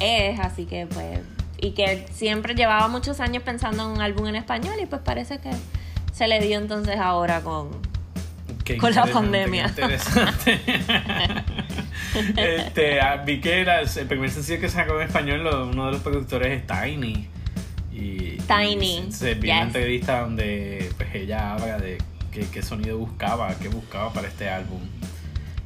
[0.00, 1.18] es, así que pues,
[1.58, 5.38] y que siempre llevaba muchos años pensando en un álbum en español y pues parece
[5.38, 5.50] que
[6.12, 7.70] se le dio entonces ahora con...
[8.64, 9.66] Qué Con la pandemia.
[9.66, 10.60] interesante.
[12.36, 15.92] este, ah, vi que era el primer sencillo que sacó en español, lo- uno de
[15.92, 17.26] los productores es Tiny.
[17.92, 21.98] Y, Tiny, y se, se vi una entrevista donde pues ella habla de
[22.40, 24.80] qué, qué sonido buscaba, qué buscaba para este álbum.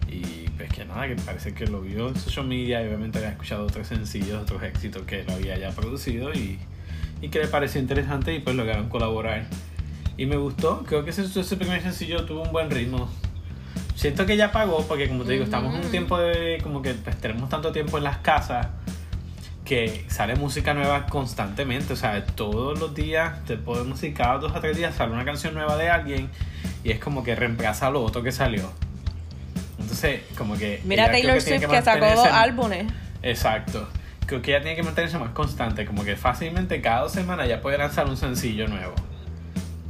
[0.08, 3.30] Y pues que nada, que parece que lo vio en social media y obviamente había
[3.30, 6.58] escuchado otros sencillos, otros éxitos que lo había ya producido y,
[7.20, 9.46] y que le pareció interesante y pues lograron colaborar.
[10.16, 13.08] Y me gustó, creo que ese, ese primer sencillo tuvo un buen ritmo.
[13.96, 16.94] Siento que ya pagó, porque como te digo, estamos en un tiempo de como que
[16.94, 18.68] pues, tenemos tanto tiempo en las casas
[19.64, 21.92] que sale música nueva constantemente.
[21.92, 25.24] O sea, todos los días, te podemos decir, cada dos o tres días sale una
[25.24, 26.28] canción nueva de alguien
[26.82, 28.70] y es como que reemplaza lo otro que salió.
[29.78, 30.80] Entonces, como que.
[30.84, 32.86] Mira Taylor Swift que, sacó dos álbumes.
[33.22, 33.88] Exacto.
[34.26, 37.60] Creo que ella tiene que mantenerse más constante, como que fácilmente cada dos semanas ya
[37.60, 38.94] puede lanzar un sencillo nuevo.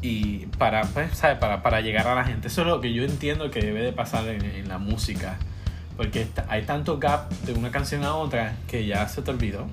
[0.03, 1.39] Y para, pues, ¿sabes?
[1.39, 2.49] Para, para llegar a la gente.
[2.49, 5.39] Eso es lo que yo entiendo que debe de pasar en, en la música.
[5.97, 9.67] Porque hay tanto gap de una canción a otra que ya se te olvidó.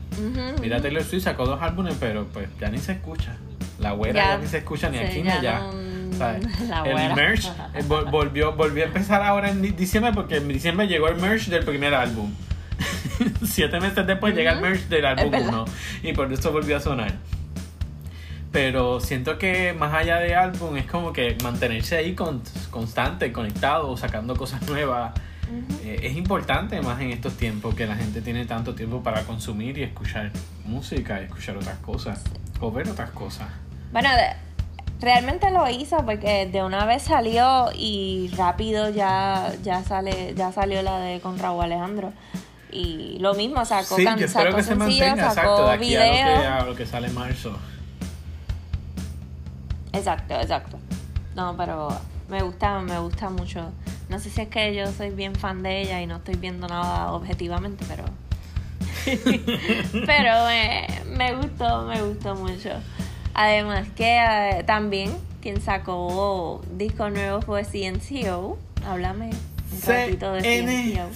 [0.62, 3.36] Mira, Taylor Swift sacó dos álbumes, pero pues ya ni se escucha.
[3.79, 5.60] La güera ya, Ya, ni se escucha ni sí, aquí ni allá.
[5.60, 6.43] no- ¿sabes?
[6.69, 10.47] la el merch eh, vol- volvió, volvió a empezar ahora en di- diciembre porque en
[10.47, 12.31] diciembre llegó el merch del primer álbum.
[13.43, 15.47] Siete meses después llega el merch del álbum verdad.
[15.49, 15.65] 1
[16.03, 17.13] y por eso volvió a sonar.
[18.51, 23.95] Pero siento que más allá de álbum es como que mantenerse ahí con, constante, conectado,
[23.97, 25.13] sacando cosas nuevas.
[25.83, 29.77] Eh, es importante más en estos tiempos que la gente tiene tanto tiempo para consumir
[29.77, 30.31] y escuchar
[30.65, 32.23] música, y escuchar otras cosas
[32.59, 33.47] o ver otras cosas.
[33.91, 34.09] Bueno,
[34.99, 40.81] realmente lo hizo porque de una vez salió y rápido ya, ya sale, ya salió
[40.81, 42.13] la de con Raúl Alejandro.
[42.71, 45.71] Y lo mismo, sacó, Sí, yo espero sacó que se sencillo, mantenga, sacó exacto, de
[45.73, 47.57] aquí a lo, que, a lo que sale en marzo.
[49.91, 50.79] Exacto, exacto.
[51.35, 51.89] No, pero
[52.32, 53.72] me gusta, me gusta mucho.
[54.10, 56.65] No sé si es que yo soy bien fan de ella y no estoy viendo
[56.65, 58.06] nada objetivamente, pero.
[60.06, 62.70] pero me, me gustó, me gustó mucho.
[63.34, 68.58] Además que eh, también quien sacó disco nuevo fue CNCO.
[68.88, 69.32] Háblame
[69.74, 71.10] un ratito de CNCO.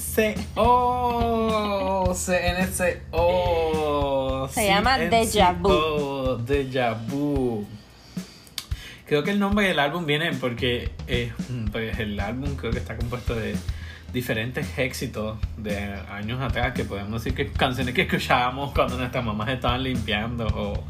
[2.13, 4.49] CNCO.
[4.51, 6.43] Se llama Deja Vu.
[6.45, 7.65] Deja Vu.
[9.05, 11.31] Creo que el nombre del álbum viene porque eh,
[11.71, 13.55] pues el álbum creo que está compuesto de
[14.13, 15.77] diferentes éxitos de
[16.09, 20.85] años atrás que podemos decir que canciones que escuchábamos cuando nuestras mamás estaban limpiando o,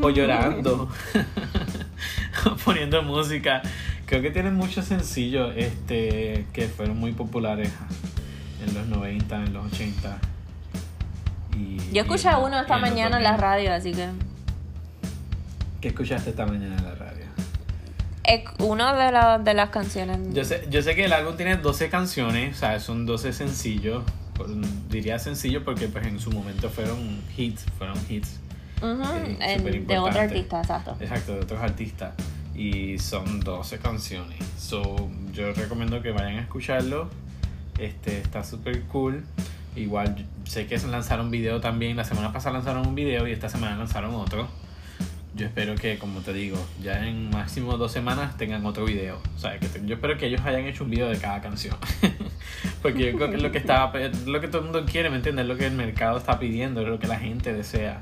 [0.00, 0.88] o llorando
[2.46, 3.62] o poniendo música
[4.06, 7.72] creo que tienen muchos sencillos este que fueron muy populares
[8.64, 10.18] en los 90 en los 80
[11.56, 13.40] y, Yo escuché y uno esta mañana en la 2000.
[13.40, 14.06] radio, así que.
[15.80, 17.27] ¿qué escuchaste esta mañana en la radio?
[18.28, 20.18] Es uno de, la- de las canciones.
[20.34, 24.04] Yo sé, yo sé que el álbum tiene 12 canciones, o sea, son 12 sencillos.
[24.34, 24.48] por-
[24.88, 28.38] diría sencillo porque pues en su momento fueron hits, fueron hits.
[28.80, 30.96] Eh, en- de otro artista, exacto.
[31.00, 32.14] Exacto, de otros artistas.
[32.54, 34.38] Y son 12 canciones.
[34.56, 37.08] So, yo recomiendo que vayan a escucharlo.
[37.78, 39.24] Este, está súper cool.
[39.74, 41.96] Igual sé que se lanzaron video también.
[41.96, 44.46] La semana pasada lanzaron un video y esta semana lanzaron otro.
[45.34, 49.20] Yo espero que, como te digo, ya en máximo dos semanas tengan otro video.
[49.36, 51.76] O sea, que te- yo espero que ellos hayan hecho un video de cada canción.
[52.82, 55.10] Porque yo creo que es lo que estaba, es lo que todo el mundo quiere,
[55.10, 55.44] ¿me entiendes?
[55.44, 58.00] Es lo que el mercado está pidiendo, es lo que la gente desea.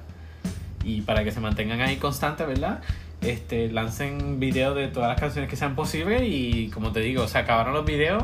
[0.84, 2.80] Y para que se mantengan ahí constantes, ¿verdad?
[3.20, 7.38] Este, lancen videos de todas las canciones que sean posibles y como te digo, se
[7.38, 8.22] acabaron los videos.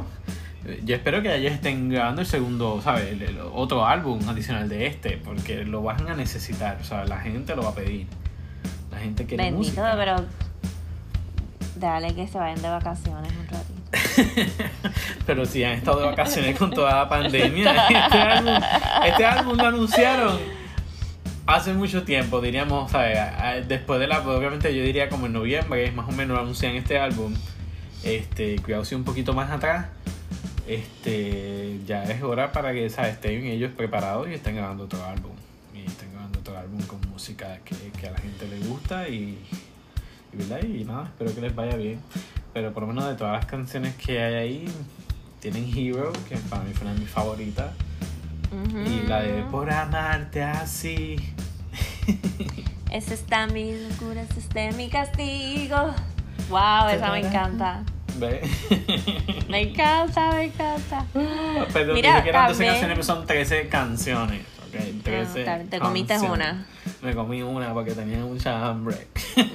[0.84, 3.10] Yo espero que ellos estén grabando el segundo, ¿sabes?
[3.12, 7.18] El- el otro álbum adicional de este, porque lo van a necesitar, o sea, la
[7.18, 8.06] gente lo va a pedir.
[9.02, 9.94] Gente quiere Bendito, música.
[9.96, 10.24] pero.
[11.76, 13.82] Dale que se vayan de vacaciones un ratito.
[15.26, 18.54] Pero si han estado de vacaciones con toda la pandemia, este álbum,
[19.04, 20.38] este álbum lo anunciaron
[21.46, 23.18] hace mucho tiempo, diríamos, ¿sabes?
[23.68, 27.34] Después de la, obviamente yo diría como en noviembre, más o menos anuncian este álbum.
[28.04, 29.86] Este, cuidado si un poquito más atrás.
[30.66, 33.14] Este, ya es hora para que, ¿sabes?
[33.14, 35.32] Estén ellos preparados y estén grabando otro álbum.
[35.74, 36.11] Y estén
[36.42, 39.38] otro álbum con música que, que a la gente le gusta y,
[40.32, 40.60] y, ¿verdad?
[40.64, 42.00] y nada, espero que les vaya bien.
[42.52, 44.68] Pero por lo menos de todas las canciones que hay ahí,
[45.40, 47.70] tienen Hero, que para mí fue una de mis favoritas.
[48.86, 51.16] Y la de Por amarte así.
[52.90, 55.94] Ese está mi locura, ese está mi castigo.
[56.50, 57.82] Wow, esa me encanta.
[58.18, 58.42] ¿Ve?
[59.48, 61.06] Me encanta, me encanta.
[61.72, 64.42] Pero Mira, que eran 12 también- canciones, pero son 13 canciones.
[64.74, 66.48] Ok, 13 Ah, te comiste canciones.
[66.52, 66.66] una.
[67.02, 69.06] Me comí una porque tenía mucha hambre.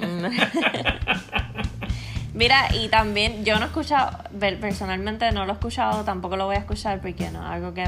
[2.34, 6.46] Mira, y también yo no he escuchado, per- personalmente no lo he escuchado, tampoco lo
[6.46, 7.84] voy a escuchar porque no algo que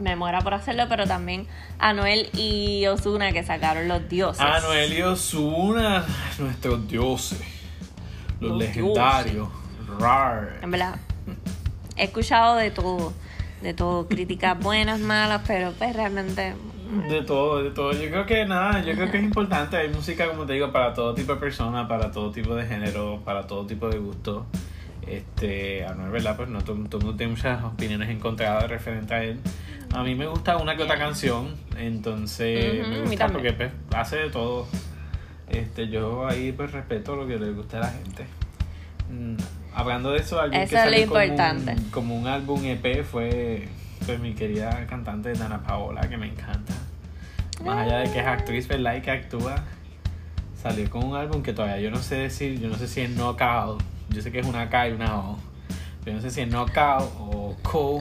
[0.00, 1.46] me muera por hacerlo, pero también
[1.78, 4.40] Anuel y Osuna que sacaron Los Dioses.
[4.40, 6.04] Anuel y Ozuna,
[6.38, 7.40] nuestros dioses.
[8.40, 9.48] Los, Los legendarios.
[10.00, 10.58] Rar.
[10.62, 10.96] En verdad,
[11.96, 13.12] he escuchado de todo,
[13.62, 16.54] de todo, críticas buenas, malas, pero pues realmente...
[17.08, 17.92] De todo, de todo.
[17.92, 19.78] Yo creo que nada, yo creo que es importante.
[19.78, 23.22] Hay música, como te digo, para todo tipo de personas, para todo tipo de género,
[23.24, 24.44] para todo tipo de gusto.
[25.06, 26.36] Este, Anuel, ¿verdad?
[26.36, 29.40] Pues no todo, todo el mundo tiene muchas opiniones encontradas referente a él.
[29.94, 34.16] A mí me gusta una que otra canción, entonces me a gusta porque pues, hace
[34.16, 34.66] de todo.
[35.48, 38.26] Este, yo ahí pues respeto lo que le gusta a la gente.
[39.74, 41.72] Hablando de eso, alguien Eso que es lo salió como importante.
[41.72, 43.68] un, como un álbum EP fue,
[44.04, 46.74] fue mi querida cantante Dana Paola, que me encanta.
[47.64, 48.96] Más allá de que es actriz, ¿verdad?
[48.96, 49.64] Y que actúa,
[50.60, 53.10] salió con un álbum que todavía yo no sé decir, yo no sé si es
[53.10, 55.38] knockout, yo sé que es una K y una O,
[56.04, 58.00] pero no sé si es knockout o co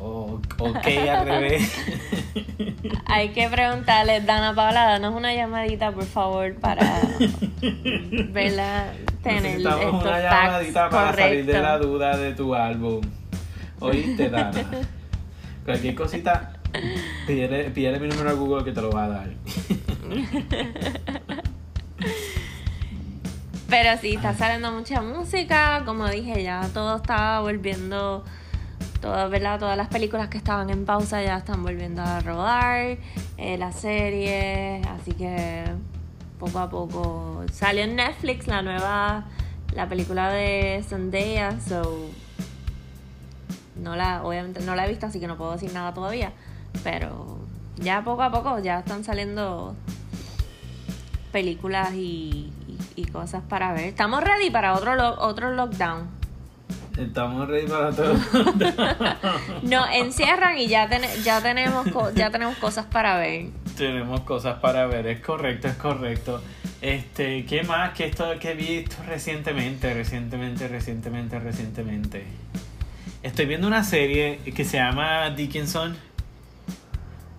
[0.00, 1.72] o, o K al revés.
[3.06, 6.82] Hay que preguntarle, Dana Paula, danos una llamadita, por favor, para
[8.32, 8.86] verla,
[9.26, 13.00] tener Necesitamos estos una llamadita para salir de la duda de tu álbum.
[13.80, 14.64] ¿Oíste, Dana?
[15.64, 16.52] Cualquier cosita,
[17.26, 19.30] pídele, pídele mi número a Google que te lo va a dar.
[23.68, 28.22] Pero sí, está saliendo mucha música, como dije, ya todo está volviendo,
[29.00, 29.58] todo, ¿verdad?
[29.58, 32.98] Todas las películas que estaban en pausa ya están volviendo a rodar,
[33.36, 35.64] eh, las series, así que
[36.38, 39.24] poco a poco salió en Netflix la nueva,
[39.74, 42.10] la película de Zendaya, so
[43.76, 46.32] no la, obviamente no la he visto, así que no puedo decir nada todavía,
[46.82, 47.38] pero
[47.76, 49.74] ya poco a poco ya están saliendo
[51.32, 53.84] películas y, y- y cosas para ver.
[53.84, 56.08] Estamos ready para otro lo- otro lockdown.
[56.96, 58.14] Estamos ready para todo.
[59.62, 63.48] Nos encierran y ya, ten- ya, tenemos ya tenemos cosas para ver.
[63.76, 66.42] Tenemos cosas para ver, es correcto, es correcto.
[66.80, 72.24] Este, ¿qué más que esto que he visto recientemente, recientemente, recientemente, recientemente?
[73.22, 75.94] Estoy viendo una serie que se llama Dickinson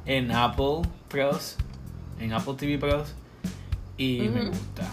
[0.06, 1.56] en Apple Plus,
[2.20, 3.16] en Apple TV Plus,
[3.98, 4.88] y me gusta.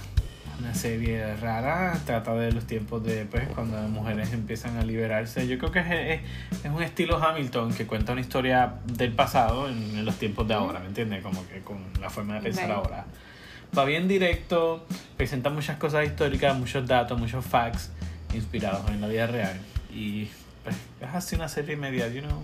[0.59, 5.49] Una serie rara, trata de los tiempos de pues, cuando las mujeres empiezan a liberarse.
[5.49, 9.69] Yo creo que es, es, es un estilo Hamilton que cuenta una historia del pasado
[9.69, 11.23] en, en los tiempos de ahora, ¿me entiendes?
[11.23, 12.77] Como que con la forma de pensar Right.
[12.77, 13.05] ahora.
[13.77, 14.87] Va bien directo,
[15.17, 17.91] presenta muchas cosas históricas, muchos datos, muchos facts
[18.33, 19.59] inspirados en la vida real.
[19.93, 20.29] Y
[20.63, 22.43] pues, es así una serie media, you know,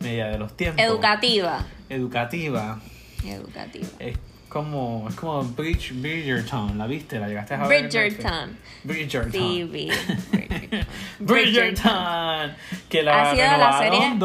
[0.00, 0.84] media de los tiempos.
[0.84, 1.64] Educativa.
[1.88, 2.80] Educativa.
[3.24, 3.86] Educativa.
[4.00, 4.16] Es
[4.50, 7.18] como, es como Bridge, Bridgerton, ¿la viste?
[7.18, 7.84] ¿La llegaste a ver?
[7.84, 8.58] Bridgerton.
[8.84, 9.32] Bridgerton.
[9.32, 9.88] Sí, vi.
[10.30, 10.86] Bridgerton.
[11.20, 12.52] Bridgerton.
[12.88, 14.18] Que la Ha sido la serie-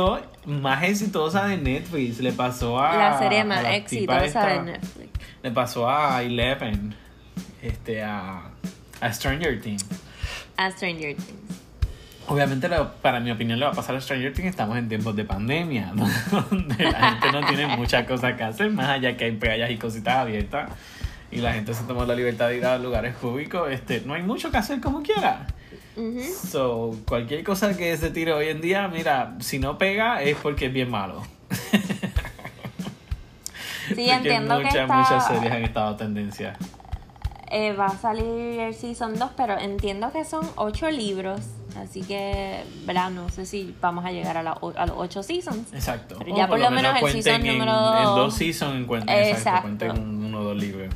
[0.45, 2.19] más exitosa de Netflix.
[2.19, 2.97] Le pasó a.
[2.97, 4.47] La serie más la exitosa esta.
[4.47, 5.09] de Netflix.
[5.41, 6.95] Le pasó a Eleven.
[7.61, 8.49] Este, a.
[9.01, 9.86] A Stranger Things.
[10.57, 11.61] A Stranger Things.
[12.28, 14.49] Obviamente, lo- para mi opinión, le va a pasar a Stranger Things.
[14.49, 15.91] Estamos en tiempos de pandemia,
[16.32, 19.78] donde la gente no tiene muchas cosas que hacer, más allá que hay playas y
[19.78, 20.69] cositas abiertas.
[21.32, 23.69] Y la gente se toma la libertad de ir a lugares públicos.
[23.71, 25.45] Este, no hay mucho que hacer como quiera.
[26.51, 30.65] So, cualquier cosa que se tire hoy en día, mira, si no pega es porque
[30.67, 31.23] es bien malo.
[33.95, 36.57] Sí, entiendo que muchas, está- muchas series han estado tendencia.
[37.51, 41.41] Eh, va a salir el Season 2, pero entiendo que son 8 libros.
[41.78, 43.09] Así que, ¿verdad?
[43.11, 45.73] No sé si vamos a llegar a, la a los 8 seasons.
[45.73, 46.15] Exacto.
[46.19, 48.15] Pero ya por lo menos el cuenten season en, número En dos.
[48.15, 49.61] dos seasons encuentren, exacto, Exacto.
[49.61, 50.93] cuenten un- uno o dos libros.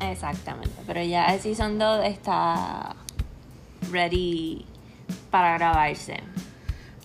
[0.00, 0.70] Exactamente.
[0.86, 2.94] Pero ya el Season 2 está
[3.90, 4.64] ready
[5.30, 6.22] para grabarse.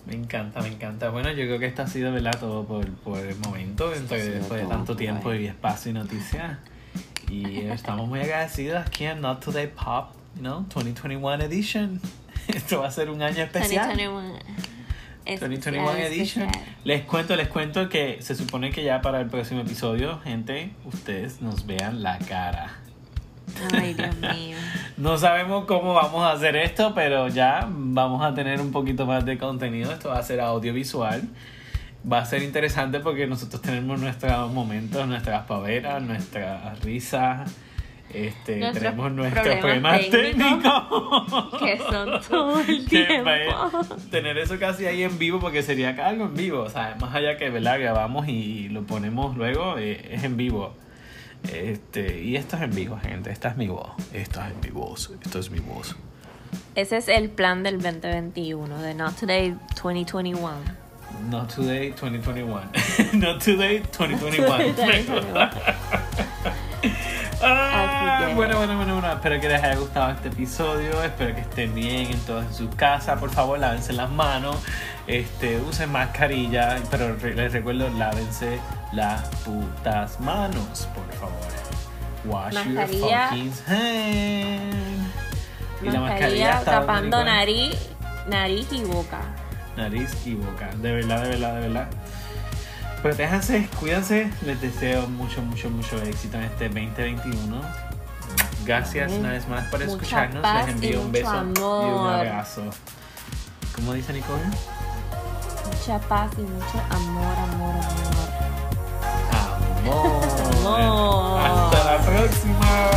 [0.06, 1.10] Me encanta, me encanta.
[1.10, 2.38] Bueno, yo creo que esto ha sido, ¿verdad?
[2.38, 6.58] Todo por, por el momento, sido después de tanto por tiempo y espacio y noticias.
[7.28, 10.10] Y estamos muy agradecidos aquí en Not Today Pop,
[10.40, 10.64] ¿no?
[10.72, 12.00] 2021 Edition.
[12.54, 13.88] Esto va a ser un año especial.
[13.88, 14.38] 2021.
[15.24, 16.44] Es- 2021 es Edition.
[16.46, 16.76] especial.
[16.84, 21.40] Les cuento, les cuento que se supone que ya para el próximo episodio, gente, ustedes
[21.42, 22.74] nos vean la cara.
[23.72, 24.56] Ay, Dios mío.
[24.96, 29.24] No sabemos cómo vamos a hacer esto, pero ya vamos a tener un poquito más
[29.24, 29.92] de contenido.
[29.92, 31.22] Esto va a ser audiovisual.
[32.10, 37.50] Va a ser interesante porque nosotros tenemos nuestros momentos, nuestras paveras, nuestras risas.
[38.12, 41.58] Este, Nuestros tenemos nuestros problemas problemas técnicos.
[41.58, 43.30] que son todo el tiempo.
[44.10, 47.36] tener eso casi ahí en vivo porque sería algo en vivo, o sea, más allá
[47.36, 47.78] que ¿verdad?
[47.80, 50.74] grabamos y lo ponemos luego, eh, es en vivo.
[51.52, 55.12] Este, y esto es en vivo, gente, esta es mi voz, esto es mi voz,
[55.22, 55.96] esto es mi voz.
[56.74, 60.50] Ese es el plan del 2021, de Not Today 2021.
[61.30, 62.60] Not today 2021.
[63.14, 64.74] Not today 2021.
[64.76, 65.50] 2021.
[67.42, 67.85] Ah,
[68.18, 69.12] Bueno, bueno, bueno, bueno.
[69.12, 71.02] Espero que les haya gustado este episodio.
[71.02, 73.18] Espero que estén bien en todas sus casas.
[73.18, 74.56] Por favor, lávense las manos.
[75.06, 76.76] Este, usen mascarilla.
[76.90, 78.58] Pero les recuerdo, lávense
[78.92, 81.34] las putas manos, por favor.
[82.24, 83.30] Wash Mascarilla.
[83.34, 85.12] your fucking hand.
[85.82, 87.76] Y la mascarilla está tapando nariz,
[88.28, 89.20] nariz y boca.
[89.76, 90.70] nariz y boca.
[90.76, 91.88] De verdad, de verdad, de verdad.
[93.02, 94.30] protéjanse, cuídense.
[94.44, 97.85] Les deseo mucho, mucho, mucho éxito en este 2021.
[98.66, 100.42] Gracias una vez más por escucharnos.
[100.42, 102.64] Les envío un beso y un abrazo.
[103.76, 104.42] ¿Cómo dice Nicole?
[105.66, 108.28] Mucha paz y mucho amor, amor, amor.
[109.84, 110.20] Amor.
[110.66, 111.40] Amor.
[111.40, 112.90] Hasta la próxima.